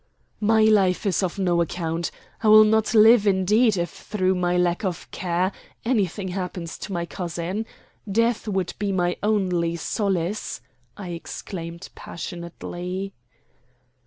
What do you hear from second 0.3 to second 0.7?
"My